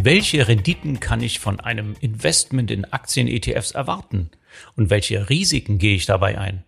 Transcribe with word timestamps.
Welche 0.00 0.46
Renditen 0.46 1.00
kann 1.00 1.20
ich 1.20 1.40
von 1.40 1.58
einem 1.58 1.96
Investment 2.00 2.70
in 2.70 2.84
Aktien-ETFs 2.84 3.72
erwarten? 3.72 4.30
Und 4.76 4.90
welche 4.90 5.28
Risiken 5.28 5.78
gehe 5.78 5.96
ich 5.96 6.06
dabei 6.06 6.38
ein? 6.38 6.62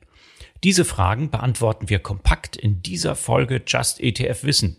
Diese 0.64 0.84
Fragen 0.84 1.30
beantworten 1.30 1.88
wir 1.88 2.00
kompakt 2.00 2.56
in 2.56 2.82
dieser 2.82 3.14
Folge 3.14 3.62
Just 3.64 4.00
ETF 4.00 4.42
Wissen. 4.42 4.76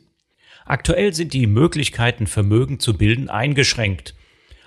Aktuell 0.66 1.14
sind 1.14 1.34
die 1.34 1.48
Möglichkeiten, 1.48 2.28
Vermögen 2.28 2.80
zu 2.82 2.98
bilden, 2.98 3.30
eingeschränkt. 3.30 4.16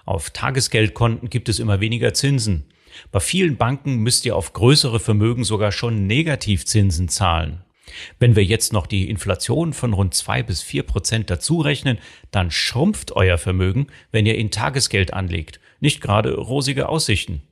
Auf 0.06 0.30
Tagesgeldkonten 0.30 1.28
gibt 1.28 1.50
es 1.50 1.58
immer 1.58 1.80
weniger 1.80 2.14
Zinsen. 2.14 2.64
Bei 3.12 3.20
vielen 3.20 3.56
Banken 3.58 3.96
müsst 3.96 4.24
ihr 4.24 4.34
auf 4.34 4.54
größere 4.54 4.98
Vermögen 4.98 5.44
sogar 5.44 5.72
schon 5.72 6.06
Negativzinsen 6.06 7.08
zahlen. 7.08 7.63
Wenn 8.18 8.36
wir 8.36 8.44
jetzt 8.44 8.72
noch 8.72 8.86
die 8.86 9.08
Inflation 9.08 9.72
von 9.72 9.92
rund 9.92 10.14
zwei 10.14 10.42
bis 10.42 10.62
vier 10.62 10.82
Prozent 10.82 11.30
dazu 11.30 11.60
rechnen, 11.60 11.98
dann 12.30 12.50
schrumpft 12.50 13.12
euer 13.12 13.38
Vermögen, 13.38 13.88
wenn 14.10 14.26
ihr 14.26 14.36
in 14.36 14.50
Tagesgeld 14.50 15.12
anlegt. 15.12 15.60
Nicht 15.80 16.00
gerade 16.00 16.34
rosige 16.34 16.88
Aussichten. 16.88 17.42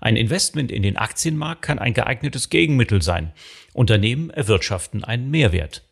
Ein 0.00 0.16
Investment 0.16 0.72
in 0.72 0.82
den 0.82 0.96
Aktienmarkt 0.96 1.62
kann 1.62 1.78
ein 1.78 1.94
geeignetes 1.94 2.48
Gegenmittel 2.48 3.02
sein. 3.02 3.32
Unternehmen 3.72 4.30
erwirtschaften 4.30 5.04
einen 5.04 5.30
Mehrwert. 5.30 5.82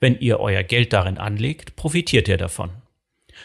Wenn 0.00 0.18
ihr 0.18 0.40
euer 0.40 0.62
Geld 0.62 0.92
darin 0.92 1.18
anlegt, 1.18 1.76
profitiert 1.76 2.28
ihr 2.28 2.36
davon. 2.36 2.70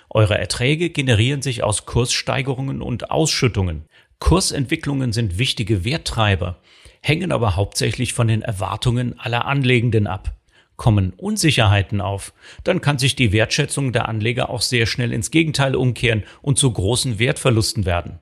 Eure 0.09 0.37
Erträge 0.37 0.89
generieren 0.89 1.41
sich 1.41 1.63
aus 1.63 1.85
Kurssteigerungen 1.85 2.81
und 2.81 3.11
Ausschüttungen. 3.11 3.85
Kursentwicklungen 4.19 5.13
sind 5.13 5.37
wichtige 5.37 5.83
Werttreiber 5.83 6.59
hängen 7.01 7.31
aber 7.31 7.55
hauptsächlich 7.55 8.13
von 8.13 8.27
den 8.27 8.41
Erwartungen 8.41 9.19
aller 9.19 9.45
Anlegenden 9.45 10.07
ab. 10.07 10.35
Kommen 10.77 11.13
Unsicherheiten 11.13 12.01
auf, 12.01 12.33
dann 12.63 12.81
kann 12.81 12.97
sich 12.97 13.15
die 13.15 13.33
Wertschätzung 13.33 13.91
der 13.91 14.07
Anleger 14.07 14.49
auch 14.49 14.61
sehr 14.61 14.85
schnell 14.85 15.11
ins 15.13 15.29
Gegenteil 15.29 15.75
umkehren 15.75 16.23
und 16.41 16.57
zu 16.57 16.71
großen 16.71 17.19
Wertverlusten 17.19 17.85
werden. 17.85 18.19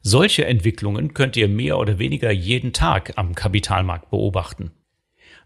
Solche 0.00 0.44
Entwicklungen 0.44 1.14
könnt 1.14 1.36
ihr 1.36 1.46
mehr 1.46 1.78
oder 1.78 2.00
weniger 2.00 2.32
jeden 2.32 2.72
Tag 2.72 3.12
am 3.16 3.36
Kapitalmarkt 3.36 4.10
beobachten. 4.10 4.72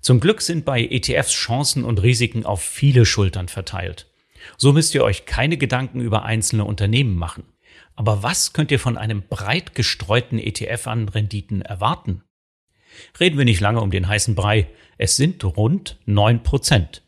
Zum 0.01 0.21
Glück 0.21 0.41
sind 0.41 0.65
bei 0.65 0.83
ETFs 0.83 1.33
Chancen 1.33 1.85
und 1.85 2.03
Risiken 2.03 2.47
auf 2.47 2.63
viele 2.63 3.05
Schultern 3.05 3.49
verteilt. 3.49 4.07
So 4.57 4.73
müsst 4.73 4.95
ihr 4.95 5.05
euch 5.05 5.27
keine 5.27 5.57
Gedanken 5.57 6.01
über 6.01 6.25
einzelne 6.25 6.65
Unternehmen 6.65 7.17
machen. 7.17 7.45
Aber 7.97 8.23
was 8.23 8.53
könnt 8.53 8.71
ihr 8.71 8.79
von 8.79 8.97
einem 8.97 9.23
breit 9.29 9.75
gestreuten 9.75 10.39
ETF 10.39 10.87
an 10.87 11.09
Renditen 11.09 11.61
erwarten? 11.61 12.23
Reden 13.19 13.39
wir 13.39 13.45
nicht 13.45 13.61
lange 13.61 13.81
um 13.81 13.91
den 13.91 14.09
heißen 14.09 14.35
Brei. 14.35 14.69
Es 14.99 15.17
sind 15.17 15.45
rund 15.45 15.99
neun 16.07 16.43
Prozent. 16.43 17.03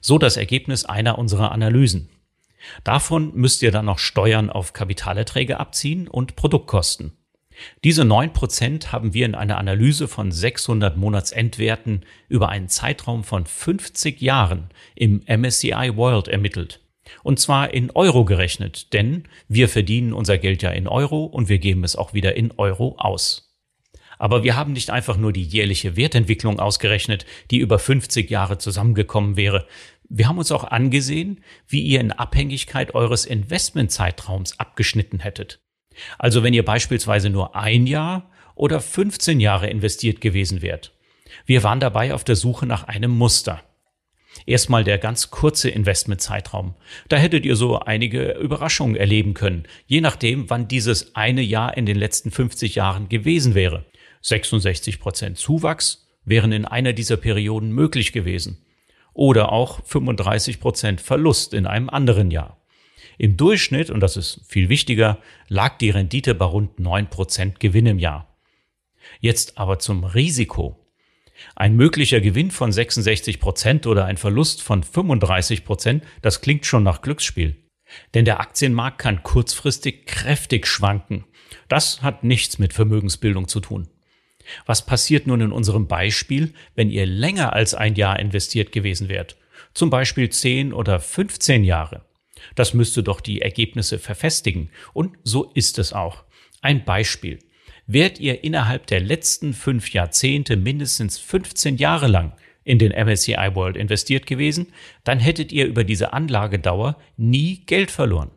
So 0.00 0.18
das 0.18 0.36
Ergebnis 0.36 0.84
einer 0.84 1.18
unserer 1.18 1.52
Analysen. 1.52 2.08
Davon 2.84 3.32
müsst 3.34 3.62
ihr 3.62 3.70
dann 3.70 3.86
noch 3.86 3.98
Steuern 3.98 4.50
auf 4.50 4.72
Kapitalerträge 4.72 5.60
abziehen 5.60 6.08
und 6.08 6.36
Produktkosten. 6.36 7.12
Diese 7.84 8.04
neun 8.04 8.32
Prozent 8.32 8.92
haben 8.92 9.12
wir 9.12 9.26
in 9.26 9.34
einer 9.34 9.58
Analyse 9.58 10.08
von 10.08 10.32
600 10.32 10.96
Monatsendwerten 10.96 12.04
über 12.28 12.48
einen 12.48 12.68
Zeitraum 12.68 13.24
von 13.24 13.44
50 13.44 14.20
Jahren 14.20 14.70
im 14.94 15.22
MSCI 15.26 15.96
World 15.96 16.28
ermittelt. 16.28 16.80
Und 17.22 17.40
zwar 17.40 17.74
in 17.74 17.90
Euro 17.90 18.24
gerechnet, 18.24 18.92
denn 18.92 19.24
wir 19.48 19.68
verdienen 19.68 20.12
unser 20.12 20.38
Geld 20.38 20.62
ja 20.62 20.70
in 20.70 20.86
Euro 20.86 21.24
und 21.24 21.48
wir 21.48 21.58
geben 21.58 21.84
es 21.84 21.96
auch 21.96 22.14
wieder 22.14 22.36
in 22.36 22.52
Euro 22.56 22.96
aus. 22.98 23.49
Aber 24.20 24.44
wir 24.44 24.54
haben 24.54 24.74
nicht 24.74 24.90
einfach 24.90 25.16
nur 25.16 25.32
die 25.32 25.42
jährliche 25.42 25.96
Wertentwicklung 25.96 26.60
ausgerechnet, 26.60 27.24
die 27.50 27.56
über 27.56 27.78
50 27.78 28.28
Jahre 28.28 28.58
zusammengekommen 28.58 29.38
wäre. 29.38 29.66
Wir 30.10 30.28
haben 30.28 30.36
uns 30.36 30.52
auch 30.52 30.64
angesehen, 30.64 31.40
wie 31.66 31.80
ihr 31.80 32.00
in 32.00 32.12
Abhängigkeit 32.12 32.94
eures 32.94 33.24
Investmentzeitraums 33.24 34.60
abgeschnitten 34.60 35.20
hättet. 35.20 35.60
Also 36.18 36.42
wenn 36.42 36.52
ihr 36.52 36.66
beispielsweise 36.66 37.30
nur 37.30 37.56
ein 37.56 37.86
Jahr 37.86 38.30
oder 38.54 38.82
15 38.82 39.40
Jahre 39.40 39.70
investiert 39.70 40.20
gewesen 40.20 40.60
wärt. 40.60 40.92
Wir 41.46 41.62
waren 41.62 41.80
dabei 41.80 42.12
auf 42.12 42.22
der 42.22 42.36
Suche 42.36 42.66
nach 42.66 42.84
einem 42.84 43.12
Muster. 43.12 43.62
Erstmal 44.44 44.84
der 44.84 44.98
ganz 44.98 45.30
kurze 45.30 45.70
Investmentzeitraum. 45.70 46.74
Da 47.08 47.16
hättet 47.16 47.46
ihr 47.46 47.56
so 47.56 47.78
einige 47.78 48.32
Überraschungen 48.32 48.96
erleben 48.96 49.32
können, 49.32 49.64
je 49.86 50.02
nachdem, 50.02 50.50
wann 50.50 50.68
dieses 50.68 51.16
eine 51.16 51.40
Jahr 51.40 51.74
in 51.78 51.86
den 51.86 51.96
letzten 51.96 52.30
50 52.30 52.74
Jahren 52.74 53.08
gewesen 53.08 53.54
wäre. 53.54 53.86
66 54.22 55.00
Prozent 55.00 55.38
Zuwachs 55.38 56.06
wären 56.24 56.52
in 56.52 56.64
einer 56.64 56.92
dieser 56.92 57.16
Perioden 57.16 57.72
möglich 57.72 58.12
gewesen. 58.12 58.64
Oder 59.12 59.52
auch 59.52 59.84
35 59.84 60.60
Prozent 60.60 61.00
Verlust 61.00 61.54
in 61.54 61.66
einem 61.66 61.90
anderen 61.90 62.30
Jahr. 62.30 62.60
Im 63.18 63.36
Durchschnitt, 63.36 63.90
und 63.90 64.00
das 64.00 64.16
ist 64.16 64.40
viel 64.46 64.68
wichtiger, 64.68 65.18
lag 65.48 65.76
die 65.78 65.90
Rendite 65.90 66.34
bei 66.34 66.44
rund 66.44 66.78
9 66.78 67.10
Prozent 67.10 67.60
Gewinn 67.60 67.86
im 67.86 67.98
Jahr. 67.98 68.34
Jetzt 69.20 69.58
aber 69.58 69.78
zum 69.78 70.04
Risiko. 70.04 70.76
Ein 71.56 71.74
möglicher 71.74 72.20
Gewinn 72.20 72.50
von 72.50 72.70
66 72.70 73.40
Prozent 73.40 73.86
oder 73.86 74.04
ein 74.04 74.16
Verlust 74.16 74.62
von 74.62 74.82
35 74.82 75.64
Prozent, 75.64 76.04
das 76.22 76.40
klingt 76.40 76.66
schon 76.66 76.82
nach 76.82 77.02
Glücksspiel. 77.02 77.56
Denn 78.14 78.24
der 78.24 78.40
Aktienmarkt 78.40 78.98
kann 78.98 79.22
kurzfristig 79.22 80.06
kräftig 80.06 80.66
schwanken. 80.66 81.24
Das 81.68 82.02
hat 82.02 82.24
nichts 82.24 82.58
mit 82.58 82.72
Vermögensbildung 82.72 83.48
zu 83.48 83.60
tun. 83.60 83.88
Was 84.66 84.84
passiert 84.84 85.26
nun 85.26 85.40
in 85.40 85.52
unserem 85.52 85.86
Beispiel, 85.86 86.52
wenn 86.74 86.90
ihr 86.90 87.06
länger 87.06 87.52
als 87.52 87.74
ein 87.74 87.94
Jahr 87.94 88.18
investiert 88.18 88.72
gewesen 88.72 89.08
wärt? 89.08 89.36
Zum 89.74 89.90
Beispiel 89.90 90.30
10 90.30 90.72
oder 90.72 91.00
15 91.00 91.64
Jahre. 91.64 92.04
Das 92.54 92.74
müsste 92.74 93.02
doch 93.02 93.20
die 93.20 93.42
Ergebnisse 93.42 93.98
verfestigen. 93.98 94.70
Und 94.92 95.16
so 95.24 95.50
ist 95.54 95.78
es 95.78 95.92
auch. 95.92 96.24
Ein 96.62 96.84
Beispiel. 96.84 97.38
Wärt 97.86 98.20
ihr 98.20 98.44
innerhalb 98.44 98.86
der 98.86 99.00
letzten 99.00 99.52
fünf 99.52 99.92
Jahrzehnte 99.92 100.56
mindestens 100.56 101.18
15 101.18 101.76
Jahre 101.76 102.06
lang 102.06 102.32
in 102.64 102.78
den 102.78 102.92
MSCI 102.92 103.54
World 103.54 103.76
investiert 103.76 104.26
gewesen, 104.26 104.68
dann 105.04 105.18
hättet 105.18 105.50
ihr 105.50 105.66
über 105.66 105.82
diese 105.82 106.12
Anlagedauer 106.12 106.98
nie 107.16 107.64
Geld 107.66 107.90
verloren. 107.90 108.30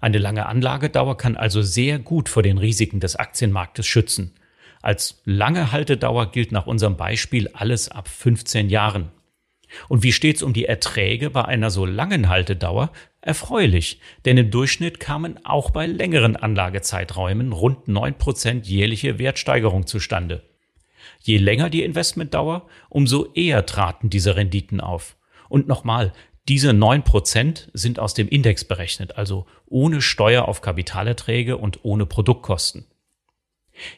Eine 0.00 0.18
lange 0.18 0.46
Anlagedauer 0.46 1.16
kann 1.16 1.36
also 1.36 1.62
sehr 1.62 1.98
gut 1.98 2.28
vor 2.28 2.42
den 2.42 2.58
Risiken 2.58 3.00
des 3.00 3.16
Aktienmarktes 3.16 3.86
schützen. 3.86 4.34
Als 4.84 5.22
lange 5.24 5.72
Haltedauer 5.72 6.30
gilt 6.30 6.52
nach 6.52 6.66
unserem 6.66 6.98
Beispiel 6.98 7.48
alles 7.54 7.88
ab 7.88 8.06
15 8.06 8.68
Jahren. 8.68 9.08
Und 9.88 10.02
wie 10.02 10.12
steht's 10.12 10.42
um 10.42 10.52
die 10.52 10.66
Erträge 10.66 11.30
bei 11.30 11.42
einer 11.42 11.70
so 11.70 11.86
langen 11.86 12.28
Haltedauer? 12.28 12.92
Erfreulich, 13.22 13.98
denn 14.26 14.36
im 14.36 14.50
Durchschnitt 14.50 15.00
kamen 15.00 15.42
auch 15.42 15.70
bei 15.70 15.86
längeren 15.86 16.36
Anlagezeiträumen 16.36 17.52
rund 17.52 17.88
9% 17.88 18.66
jährliche 18.66 19.18
Wertsteigerung 19.18 19.86
zustande. 19.86 20.42
Je 21.22 21.38
länger 21.38 21.70
die 21.70 21.82
Investmentdauer, 21.82 22.66
umso 22.90 23.32
eher 23.32 23.64
traten 23.64 24.10
diese 24.10 24.36
Renditen 24.36 24.82
auf. 24.82 25.16
Und 25.48 25.66
nochmal, 25.66 26.12
diese 26.46 26.72
9% 26.72 27.70
sind 27.72 27.98
aus 27.98 28.12
dem 28.12 28.28
Index 28.28 28.66
berechnet, 28.66 29.16
also 29.16 29.46
ohne 29.64 30.02
Steuer 30.02 30.46
auf 30.46 30.60
Kapitalerträge 30.60 31.56
und 31.56 31.86
ohne 31.86 32.04
Produktkosten. 32.04 32.84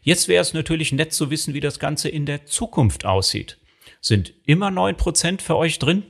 Jetzt 0.03 0.29
wäre 0.29 0.43
es 0.43 0.55
natürlich 0.55 0.93
nett 0.93 1.13
zu 1.13 1.31
wissen, 1.31 1.55
wie 1.55 1.61
das 1.61 1.79
Ganze 1.79 2.09
in 2.09 2.27
der 2.27 2.47
Zukunft 2.47 3.05
aussieht. 3.05 3.59
Sind 4.01 4.35
immer 4.45 4.71
neun 4.71 4.97
Prozent 4.97 5.43
für 5.43 5.57
euch 5.57 5.79
drin? 5.79 6.05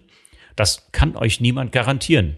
Das 0.55 0.91
kann 0.93 1.17
euch 1.17 1.41
niemand 1.41 1.73
garantieren. 1.73 2.37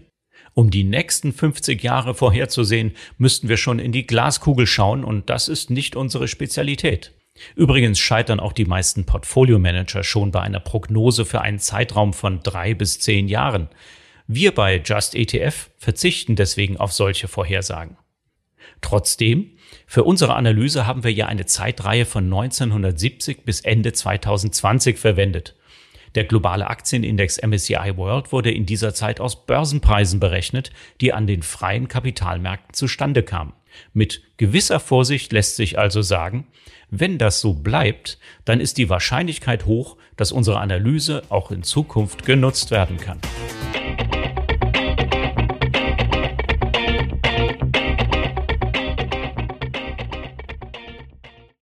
Um 0.53 0.71
die 0.71 0.83
nächsten 0.83 1.31
50 1.31 1.81
Jahre 1.81 2.13
vorherzusehen, 2.15 2.93
müssten 3.17 3.49
wir 3.49 3.57
schon 3.57 3.79
in 3.79 3.91
die 3.91 4.05
Glaskugel 4.05 4.67
schauen 4.67 5.03
und 5.03 5.29
das 5.29 5.47
ist 5.47 5.69
nicht 5.69 5.95
unsere 5.95 6.27
Spezialität. 6.27 7.13
Übrigens 7.55 7.99
scheitern 7.99 8.39
auch 8.39 8.51
die 8.51 8.65
meisten 8.65 9.05
Portfolio-Manager 9.05 10.03
schon 10.03 10.31
bei 10.31 10.41
einer 10.41 10.59
Prognose 10.59 11.25
für 11.25 11.41
einen 11.41 11.59
Zeitraum 11.59 12.13
von 12.13 12.41
drei 12.41 12.73
bis 12.73 12.99
zehn 12.99 13.27
Jahren. 13.27 13.69
Wir 14.27 14.53
bei 14.53 14.81
Just 14.83 15.15
ETF 15.15 15.69
verzichten 15.77 16.35
deswegen 16.35 16.77
auf 16.77 16.91
solche 16.91 17.27
Vorhersagen. 17.27 17.97
Trotzdem, 18.81 19.51
für 19.85 20.03
unsere 20.03 20.35
Analyse 20.35 20.87
haben 20.87 21.03
wir 21.03 21.11
ja 21.11 21.27
eine 21.27 21.45
Zeitreihe 21.45 22.05
von 22.05 22.25
1970 22.25 23.43
bis 23.43 23.61
Ende 23.61 23.93
2020 23.93 24.97
verwendet. 24.97 25.55
Der 26.15 26.23
globale 26.23 26.67
Aktienindex 26.67 27.39
MSCI 27.41 27.93
World 27.95 28.31
wurde 28.31 28.51
in 28.51 28.65
dieser 28.65 28.93
Zeit 28.93 29.19
aus 29.19 29.45
Börsenpreisen 29.45 30.19
berechnet, 30.19 30.71
die 31.01 31.13
an 31.13 31.27
den 31.27 31.43
freien 31.43 31.87
Kapitalmärkten 31.87 32.73
zustande 32.73 33.21
kamen. 33.21 33.53
Mit 33.93 34.23
gewisser 34.37 34.79
Vorsicht 34.79 35.31
lässt 35.31 35.55
sich 35.55 35.77
also 35.77 36.01
sagen, 36.01 36.47
wenn 36.89 37.19
das 37.19 37.39
so 37.39 37.53
bleibt, 37.53 38.17
dann 38.45 38.59
ist 38.59 38.79
die 38.79 38.89
Wahrscheinlichkeit 38.89 39.65
hoch, 39.65 39.97
dass 40.17 40.31
unsere 40.31 40.59
Analyse 40.59 41.21
auch 41.29 41.51
in 41.51 41.61
Zukunft 41.61 42.25
genutzt 42.25 42.71
werden 42.71 42.97
kann. 42.97 43.19